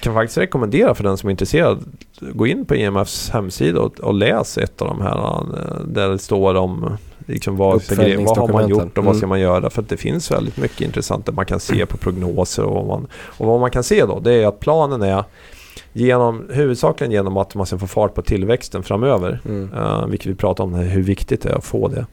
[0.00, 1.84] kan faktiskt rekommendera för den som är intresserad
[2.20, 6.18] gå in på IMFs hemsida och, och läs ett av de här eh, där det
[6.18, 7.82] står om liksom vad,
[8.18, 9.28] vad har man gjort och vad ska Mm.
[9.28, 9.70] man göra.
[9.70, 12.86] För att det finns väldigt mycket intressant där man kan se på prognoser och vad
[12.86, 15.24] man, och vad man kan se då det är att planen är
[15.92, 19.40] genom, huvudsakligen genom att man ska få fart på tillväxten framöver.
[19.44, 19.72] mm.
[19.72, 22.06] Uh, vilket vi pratar om, hur viktigt det är att få det.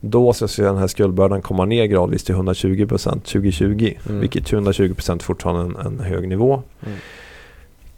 [0.00, 3.94] Då så ska den här skuldbördan komma ner gradvis till 120% 2020.
[4.08, 4.20] Mm.
[4.20, 6.62] Vilket 120% fortfarande är en, en hög nivå.
[6.86, 6.98] Mm.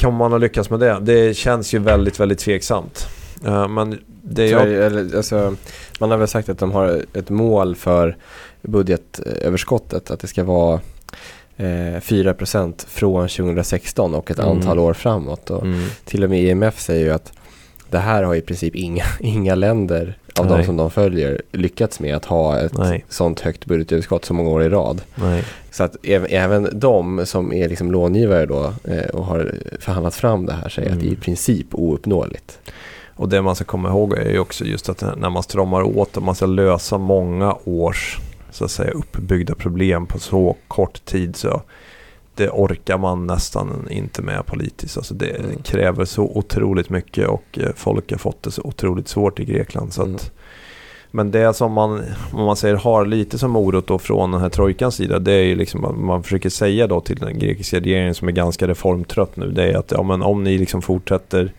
[0.00, 0.98] Kan man ha lyckats med det?
[1.02, 3.06] Det känns ju väldigt, väldigt tveksamt.
[3.46, 4.72] Eh, men det jag...
[4.72, 5.56] eller, alltså,
[6.00, 8.16] man har väl sagt att de har ett mål för
[8.62, 10.80] budgetöverskottet att det ska vara
[11.56, 11.64] eh,
[12.00, 14.50] 4% från 2016 och ett Mm.
[14.50, 15.50] antal år framåt.
[15.50, 15.88] Och Mm.
[16.04, 17.32] till och med IMF säger ju att
[17.90, 20.64] det här har i princip inga, inga länder av de Nej.
[20.66, 23.04] som de följer lyckats med att ha ett Nej.
[23.08, 25.02] sånt högt budgetöverskott så många år i rad.
[25.14, 25.44] Nej.
[25.70, 30.46] Så att äv- även de som är liksom långivare då eh, och har förhandlat fram
[30.46, 31.20] det här säger att det är i Mm.
[31.20, 32.58] princip ouppnåeligt.
[33.16, 36.16] Och det man ska komma ihåg är ju också just att när man stramar åt
[36.16, 38.18] och man ska lösa många års
[38.50, 41.62] så att säga uppbyggda problem på så kort tid så
[42.44, 44.96] det orkar man nästan inte med politiskt.
[44.96, 45.62] Alltså det Mm.
[45.62, 49.92] kräver så otroligt mycket och eh, folk har fått det så otroligt svårt i Grekland.
[49.92, 50.14] Så Mm.
[50.14, 50.30] att,
[51.10, 54.48] men det som man, om man säger har lite som morot då från den här
[54.48, 58.14] trojkans sida det är ju liksom att man försöker säga då till den grekiska regeringen
[58.14, 61.52] som är ganska reformtrött nu det är att ja, men om ni liksom fortsätter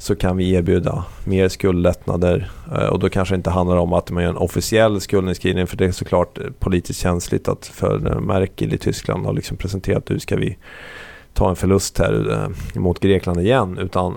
[0.00, 4.10] så kan vi erbjuda mer skuldlättnader eh, och då kanske det inte handlar om att
[4.10, 8.74] man gör en officiell skuldnedskrivning för det är såklart politiskt känsligt att för eh, Merkel
[8.74, 10.56] i Tyskland har liksom presenterat att nu ska vi
[11.32, 14.16] ta en förlust här eh, mot Grekland igen utan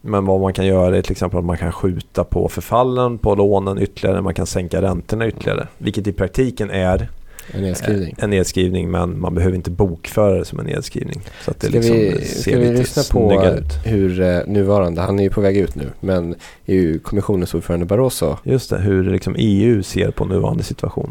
[0.00, 3.34] men vad man kan göra är till exempel att man kan skjuta på förfallen på
[3.34, 5.68] lånen ytterligare, man kan sänka räntorna ytterligare.
[5.78, 7.08] Vilket i praktiken är
[7.50, 8.14] en nedskrivning.
[8.18, 11.20] eh, en nedskrivning men man behöver inte bokföra det som en nedskrivning.
[11.44, 13.86] Så att det Ska liksom vi, ser ska vi lyssna på ut.
[13.86, 16.34] hur eh, nuvarande, han är ju på väg ut nu, men
[16.66, 21.08] EU-kommissionens ordförande Barroso, Just det, hur liksom EU ser på nuvarande situation.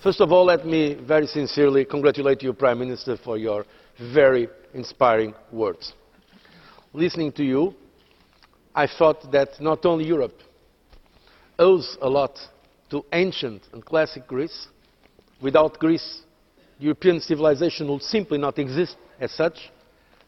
[0.00, 3.64] First of all, let me very sincerely congratulate you, Prime Minister, for your
[4.14, 5.94] very inspiring words.
[6.92, 7.72] Listening to you,
[8.84, 10.34] I thought that not only Europe
[11.58, 12.38] owes a lot
[12.90, 14.68] to ancient and classic Greece.
[15.40, 16.22] Without Greece,
[16.78, 19.70] European civilization would simply not exist as such,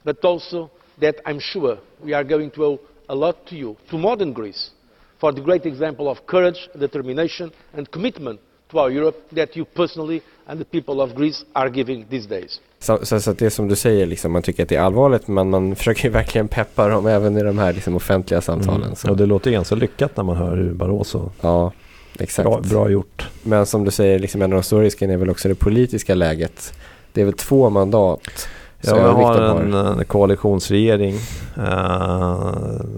[0.05, 3.99] but also that I'm sure we are going to owe a lot to you, to
[3.99, 4.71] modern Greece,
[5.19, 8.41] for the great example of courage, determination, and commitment
[8.71, 12.61] to our Europe that you personally and the people of Greece are giving these days.
[12.81, 15.29] så, så, så det är som du säger, liksom, man tycker att det är allvarligt,
[15.29, 18.83] men man försöker ju verkligen peppa dem även i de här liksom, offentliga samtalen.
[18.83, 18.97] Mm.
[18.97, 21.31] Så, Och det låter ganska lyckat när man hör hur Barroso...
[21.41, 21.73] ja,
[22.21, 22.49] exakt.
[22.49, 23.29] Bra, bra gjort.
[23.43, 26.15] Men som du säger, liksom, en av de stora riskerna är väl också det politiska
[26.15, 26.73] läget.
[27.13, 28.49] Det är väl två mandat.
[28.81, 31.15] Ja, vi har en, en koalitionsregering
[31.57, 32.53] eh,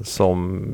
[0.05, 0.65] som...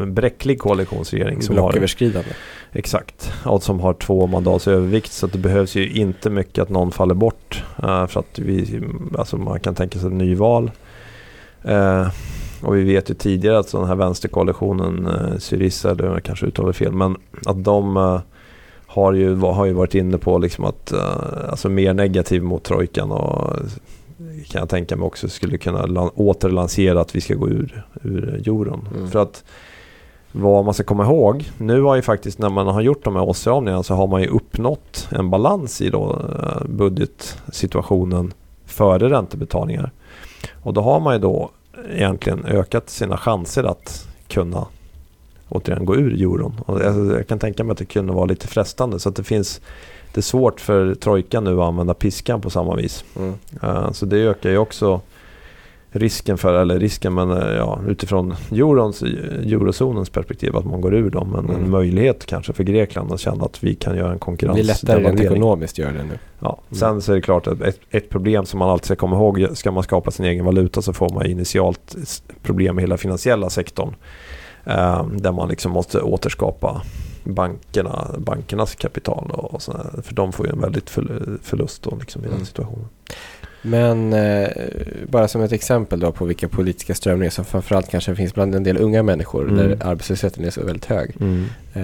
[0.00, 1.62] en bräcklig koalitionsregering som har...
[1.62, 2.30] Blocköverskridande.
[2.72, 3.32] Exakt.
[3.44, 7.14] Och som har två mandats övervikt så det behövs ju inte mycket att någon faller
[7.14, 7.64] bort.
[7.82, 8.82] eh, för att vi...
[9.18, 10.70] Alltså man kan tänka sig ett nyval.
[11.64, 12.08] Eh,
[12.62, 16.72] och vi vet ju tidigare att den här vänsterkoalitionen, uh, Syriza, eller jag kanske uttalar
[16.72, 18.20] fel, men att de eh,
[18.86, 23.10] har, ju, har ju varit inne på liksom att, eh, alltså mer negativ mot trojkan
[23.10, 23.56] och
[24.48, 28.48] kan jag tänka mig också skulle kunna lan- återlansera att vi ska gå ur, ur
[28.48, 28.88] euron.
[28.96, 29.10] Mm.
[29.10, 29.44] För att
[30.32, 33.28] vad man ska komma ihåg, nu har ju faktiskt när man har gjort de här
[33.28, 38.32] åtstramningarna så har man ju uppnått en balans i då, eh, budgetsituationen
[38.66, 39.90] före räntebetalningar.
[40.62, 41.50] Och då har man ju då
[41.90, 44.66] egentligen ökat sina chanser att kunna
[45.48, 46.60] återigen gå ur euron.
[46.66, 49.24] Och jag, jag kan tänka mig att det kunde vara lite frestande så att det
[49.24, 49.60] finns
[50.14, 53.04] det är svårt för trojkan nu att använda piskan på samma vis.
[53.16, 53.34] Mm.
[53.62, 55.00] Eh, Så det ökar ju också
[55.92, 61.10] risken för, eller risken men eh, ja, utifrån eurons, eurozonens perspektiv att man går ur
[61.10, 61.30] dem.
[61.30, 61.64] Men Mm.
[61.64, 65.02] en möjlighet kanske för Grekland att känna att vi kan göra en Det blir lättare
[65.02, 66.18] rent ekonomiskt gör det nu.
[66.40, 66.60] Ja.
[66.68, 66.78] Mm.
[66.78, 69.46] Sen så är det klart att ett, ett problem som man alltid ska komma ihåg,
[69.52, 71.96] ska man skapa sin egen valuta så får man initialt
[72.42, 73.94] problem med hela finansiella sektorn.
[74.64, 76.82] Eh, där man liksom måste återskapa
[77.24, 79.30] bankerna, bankernas kapital.
[79.32, 82.36] Och, och sådär, för de får ju en väldigt förl- förlust då liksom i Mm.
[82.38, 82.88] den situationen.
[83.62, 84.48] Men eh,
[85.08, 88.62] bara som ett exempel då på vilka politiska strömningar som framförallt kanske finns bland en
[88.64, 89.56] del unga människor Mm.
[89.56, 91.16] där arbetslösheten är så väldigt hög.
[91.74, 91.82] Eh,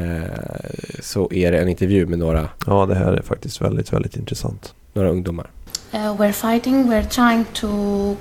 [1.03, 4.75] så är det en intervju med några, Ja, det här är faktiskt väldigt, väldigt intressant.
[4.93, 5.51] några ungdomar.
[5.95, 7.69] Uh, we're fighting, we're trying to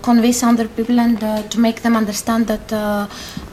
[0.02, 3.06] convince other people and uh, to make them understand that uh,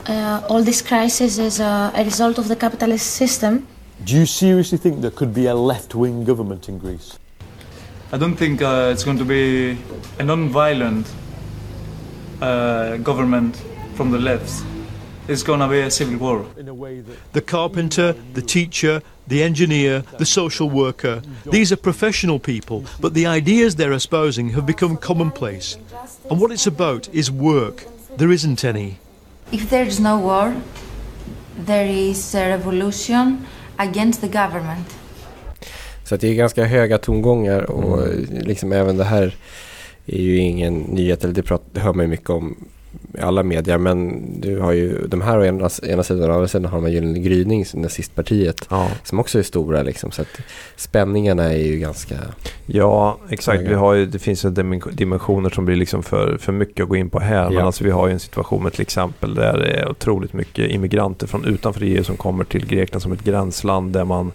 [0.08, 3.66] uh, all this crisis is uh, a result of the capitalist system.
[3.98, 7.18] Do you seriously think there could be a left wing government in Greece?
[8.14, 9.76] I don't think uh, it's going to be
[10.20, 11.12] a non-violent
[12.40, 13.60] uh, government
[13.96, 14.64] from the left.
[15.26, 16.46] It's going to be a civil war.
[16.56, 17.32] In a way that.
[17.32, 21.22] The carpenter, the teacher, the engineer, the social worker.
[21.44, 25.76] These are professional people, but the ideas they're espousing have become commonplace.
[26.30, 27.84] And what it's about is work.
[28.16, 28.98] There isn't any.
[29.50, 30.54] If there is no war,
[31.58, 33.44] there is a revolution
[33.76, 34.86] against the government.
[36.04, 38.26] Så det är ganska höga tongångar och Mm.
[38.42, 39.34] liksom även det här
[40.06, 42.56] är ju ingen nyhet, eller det, prat, det hör man ju mycket om
[43.18, 43.78] i alla medier.
[43.78, 46.92] Men du har ju de här å ena, ena sidan och andra sidan har man
[46.92, 48.66] Gyllene gryning, nazistpartiet.
[48.70, 48.88] Ja.
[49.04, 50.10] Som också är stora liksom.
[50.10, 50.28] Så att
[50.76, 52.14] spänningarna är ju ganska...
[52.66, 53.56] Ja, exakt.
[53.58, 53.68] Höga.
[53.70, 56.88] Vi har ju, det finns ju dim- dimensioner som blir liksom för, för mycket att
[56.88, 57.44] gå in på här.
[57.44, 57.62] Men Ja.
[57.62, 61.26] alltså vi har ju en situation med till exempel där det är otroligt mycket immigranter
[61.26, 64.32] från utanför EU som kommer till Grekland som ett gränsland där man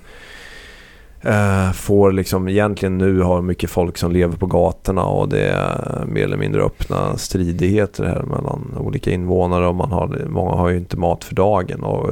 [1.25, 6.05] Uh, får liksom egentligen nu har mycket folk som lever på gatorna och det är
[6.05, 10.77] mer eller mindre öppna stridigheter här mellan olika invånare och man har, många har ju
[10.77, 11.83] inte mat för dagen.
[11.83, 12.09] Och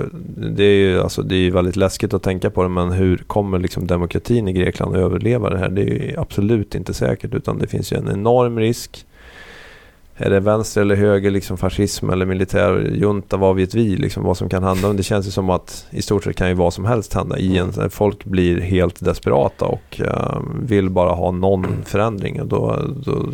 [0.55, 3.59] det är ju alltså, det är väldigt läskigt att tänka på det men hur kommer
[3.59, 5.69] liksom demokratin i Grekland att överleva det här?
[5.69, 9.05] Det är ju absolut inte säkert utan det finns ju en enorm risk.
[10.19, 14.49] Är det vänster eller höger, liksom fascism eller militärjunta, vad vet vi, liksom vad som
[14.49, 14.87] kan hända.
[14.87, 17.37] Men det känns ju som att i stort sett kan ju vad som helst hända.
[17.37, 22.41] I en, folk blir helt desperata och eh, vill bara ha någon förändring.
[22.41, 23.25] Och då, då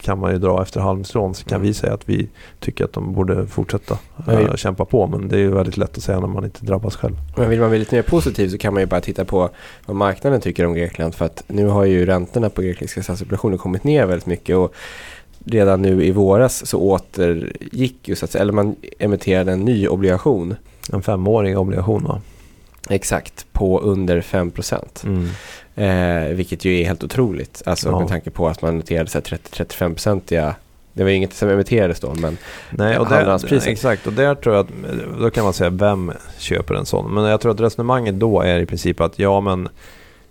[0.00, 1.34] kan man ju dra efter halmstrån.
[1.34, 2.28] Så kan vi säga att vi
[2.60, 3.98] tycker att de borde fortsätta
[4.28, 5.06] eh, kämpa på.
[5.06, 7.16] Men det är ju väldigt lätt att säga när man inte drabbas själv.
[7.36, 9.50] Men vill man bli lite mer positiv så kan man ju bara titta på
[9.86, 11.14] vad marknaden tycker om Grekland.
[11.14, 14.56] För att nu har ju räntorna på grekiska statsobligationer kommit ner väldigt mycket.
[14.56, 14.74] Och
[15.44, 20.54] redan nu i våras så återgick ju, så att eller man emitterade en ny obligation.
[20.92, 22.20] En femårig obligation va?
[22.88, 25.04] Exakt, på under 5 procent.
[25.04, 25.28] Mm.
[25.74, 27.62] Eh, vilket ju är helt otroligt.
[27.66, 27.98] Alltså Ja.
[27.98, 30.54] med tanke på att man noterade så här 30-35-procentiga
[30.92, 32.36] det var ju inget som emitterades då, men
[32.70, 34.06] Nej, och där, exakt.
[34.06, 34.72] Och där tror jag att,
[35.20, 37.14] då kan man säga vem köper en sån.
[37.14, 39.68] Men jag tror att resonemanget då är i princip att ja men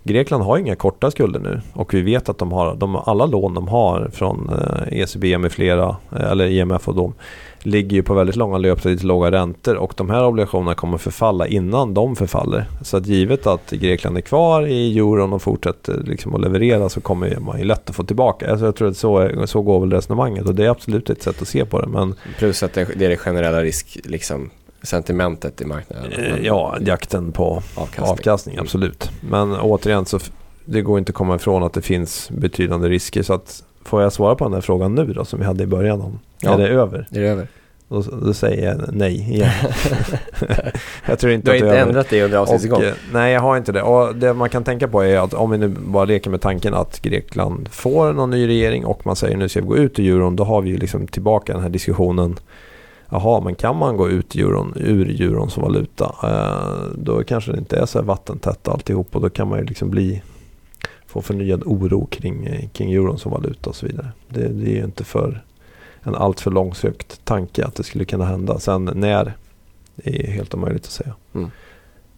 [0.02, 3.54] Grekland har inga korta skulder nu och vi vet att de har, de, alla lån
[3.54, 7.14] de har från eh, ECB med flera, eh, eller IMF och de,
[7.62, 11.46] ligger ju på väldigt långa löptider till låga räntor och de här obligationerna kommer förfalla
[11.46, 12.64] innan de förfaller.
[12.82, 16.88] Så att givet att Grekland är kvar i euron och fortsätter eh, liksom att leverera
[16.88, 18.50] så kommer man ju lätt att få tillbaka.
[18.50, 21.42] Alltså jag tror att så, så går väl resonemanget och det är absolut ett sätt
[21.42, 21.88] att se på det.
[21.88, 24.50] Men plus att det, det är det generella risk, liksom,
[24.82, 26.12] sentimentet i marknaden.
[26.12, 28.08] Eh, Ja, jakten på Avkastning.
[28.10, 29.10] avkastning, absolut.
[29.30, 30.18] Men återigen så
[30.64, 33.22] det går inte att komma ifrån att det finns betydande risker.
[33.22, 35.66] Så att, får jag svara på den här frågan nu då som vi hade i
[35.66, 36.18] början om?
[36.40, 36.54] Ja.
[36.54, 37.06] Är det över?
[37.10, 37.48] Är det över?
[37.88, 39.50] Då, då säger jag nej igen.
[41.06, 41.88] jag tror inte Du har att inte över.
[41.88, 42.82] ändrat det under avsnittets gång?
[42.82, 43.82] eh, nej, jag har inte det.
[43.82, 46.74] Och det man kan tänka på är att om vi nu bara leker med tanken
[46.74, 50.14] att Grekland får någon ny regering och man säger nu ska vi gå ut ur
[50.14, 50.36] euron.
[50.36, 52.36] Då har vi ju liksom tillbaka den här diskussionen.
[53.10, 56.14] Jaha, men kan man gå ut euron, ur euron som valuta?
[56.22, 59.64] Eh, då kanske det inte är så här vattentätt alltihop och då kan man ju
[59.64, 60.22] liksom bli
[61.06, 64.08] få förnyad oro kring, kring euron som valuta och så vidare.
[64.28, 65.42] Det, det är ju inte för
[66.02, 68.58] en alltför långsökt tanke att det skulle kunna hända.
[68.58, 69.32] Sen när,
[69.96, 71.14] det är helt omöjligt att säga.
[71.34, 71.50] Mm.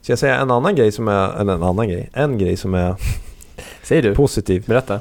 [0.02, 2.74] Ska jag säga en annan grej som är, eller en annan grej, en grej som
[2.74, 2.94] är
[3.82, 4.14] Säger du?
[4.14, 4.64] positiv.
[4.66, 5.00] Berätta.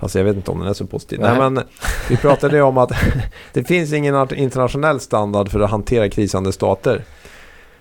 [0.00, 1.20] Fast jag vet inte om den är så positiv.
[1.20, 1.30] Nej.
[1.38, 1.64] Nej, men
[2.08, 2.92] vi pratade ju om att
[3.52, 7.04] det finns ingen internationell standard för att hantera krisande stater.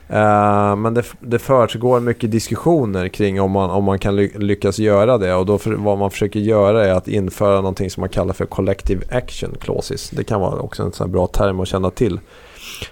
[0.10, 4.80] Eh, men det, det försiggår mycket diskussioner kring om man, om man kan ly- lyckas
[4.80, 5.34] göra det.
[5.36, 8.45] Och då för, vad man försöker göra är att införa någonting som man kallar för
[8.45, 10.10] collective action clauses.
[10.10, 12.19] Det kan vara också en sån här bra term att känna till.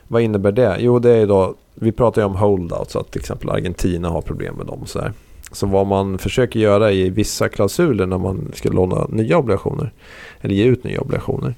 [0.08, 0.78] Vad innebär det?
[0.80, 4.56] Jo, det är då, vi pratar ju om holdouts, att till exempel Argentina har problem
[4.56, 5.14] med dem så där.
[5.54, 9.92] Så vad man försöker göra i vissa klausuler när man ska låna nya obligationer,
[10.42, 11.56] eller ge ut nya obligationer,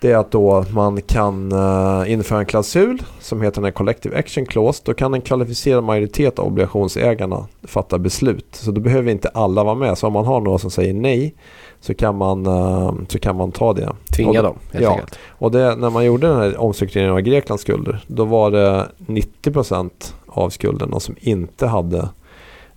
[0.00, 4.46] det är att då man kan eh, införa en klausul som heter den Collective Action
[4.46, 4.82] Clause.
[4.84, 8.46] Då kan en kvalificerad majoritet av obligationsägarna fatta beslut.
[8.50, 9.98] Så då behöver inte alla vara med.
[9.98, 11.34] Så om man har några som säger nej
[11.80, 13.92] så kan man, eh, så kan man ta det.
[14.16, 14.90] Tvinga Och- dem, helt ja.
[14.90, 15.18] enkelt.
[15.28, 20.14] Och det, när man gjorde den här omstruktureringen av Greklands skulder då var det 90%
[20.26, 22.08] av skulderna som inte hade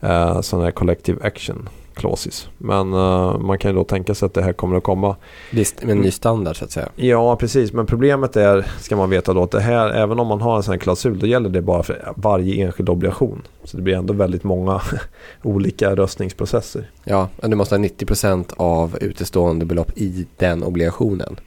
[0.06, 2.48] eh, sådana här collective action clauses.
[2.58, 5.16] Men eh, man kan ju då tänka sig att det här kommer att komma.
[5.52, 6.90] Visst, med en ny standard så att säga.
[6.96, 7.74] Ja, precis.
[7.74, 10.64] Men problemet är, ska man veta då, att det här, även om man har en
[10.64, 13.42] sån här klausul, då gäller det bara för varje enskild obligation.
[13.64, 14.82] Så det blir ändå väldigt många
[15.44, 16.90] olika röstningsprocesser.
[17.04, 21.40] Ja, men du måste ha 90% av utestående belopp i den obligationen.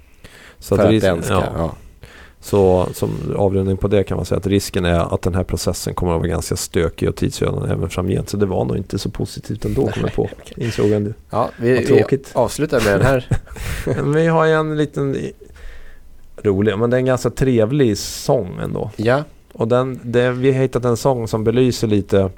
[0.58, 1.44] Så för att att den ska, ja.
[1.56, 1.74] ja.
[2.40, 5.94] Så som avrundning på det kan man säga att risken är att den här processen
[5.94, 8.28] kommer att vara ganska stökig och tidsödande även framgent.
[8.28, 10.28] Så det var nog inte så positivt ändå, kommer jag på.
[10.56, 11.14] Insåg jag nu.
[11.30, 12.30] Ja, Vad vi, vi tråkigt.
[12.34, 13.26] avslutar med den här.
[14.14, 15.16] Vi har ju en liten
[16.42, 18.90] rolig, men det är en ganska trevlig sång ändå.
[18.96, 19.22] Ja,
[19.52, 22.30] Och den, det, vi har hittat en sång som belyser lite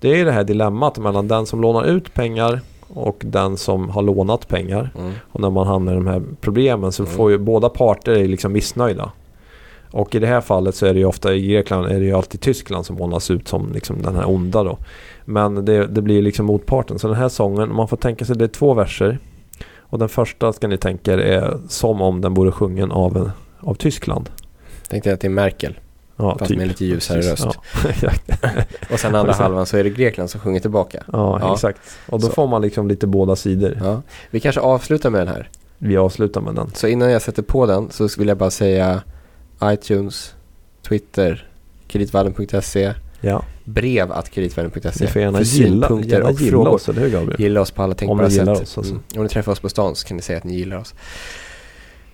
[0.00, 2.60] Det är ju det här dilemmat mellan den som lånar ut pengar
[2.94, 4.90] och den som har lånat pengar.
[4.98, 5.12] mm.
[5.32, 7.14] Och när man hamnar i de här problemen så Mm.
[7.16, 9.12] får ju båda parter är liksom missnöjda.
[9.90, 12.12] Och i det här fallet så är det ju ofta i Grekland är det ju
[12.12, 14.78] alltid Tyskland som målas ut som liksom den här onda då.
[15.24, 16.98] Men det, det blir liksom motparten.
[16.98, 19.18] Så den här sången, man får tänka sig det är två verser.
[19.80, 23.30] Och den första ska ni tänka er är som om den vore sjungen av en
[23.60, 24.30] av Tyskland.
[24.88, 25.78] Tänkte jag att det är Merkel.
[26.16, 27.46] Ja, Fast med lite ljusare röst.
[28.02, 28.10] Ja.
[28.92, 31.02] Och sen andra halvan så är det Grekland som sjunger tillbaka.
[31.12, 31.54] Ja, Ja.
[31.54, 31.80] exakt.
[32.08, 32.32] Och då Så.
[32.32, 33.78] får man liksom lite båda sidor.
[33.84, 34.02] Ja.
[34.30, 35.48] Vi kanske avslutar med den här.
[35.78, 36.70] Vi avslutar med den.
[36.74, 39.02] Så innan jag sätter på den så vill jag bara säga
[39.64, 40.34] iTunes,
[40.82, 41.48] Twitter,
[41.86, 45.04] kreditvallen.se, Ja, brev att kreditvallen.se.
[45.04, 46.68] ni får gärna gilla, gärna och gilla frågor.
[46.74, 47.40] oss, eller hur Gabriel?
[47.40, 48.48] Gilla oss på alla tänkbara sätt.
[48.48, 48.80] oss, alltså.
[48.80, 49.02] mm.
[49.16, 50.94] Om ni träffar oss på stan så kan ni säga att ni gillar oss.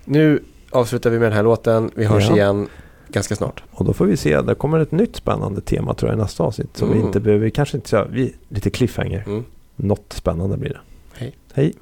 [0.04, 1.90] Nu avslutar vi med den här låten.
[1.94, 2.34] Vi hörs Ja.
[2.36, 2.68] igen
[3.08, 3.62] ganska snart.
[3.70, 6.42] Och då får vi se, det kommer ett nytt spännande tema tror jag i nästa
[6.42, 6.76] avsnitt.
[6.76, 7.06] Som vi Mm.
[7.06, 9.24] inte behöver, vi kanske inte så, vi, lite cliffhanger.
[9.26, 9.44] Mm.
[9.76, 10.80] Något spännande blir det.
[11.12, 11.34] Hej.
[11.54, 11.74] Hej.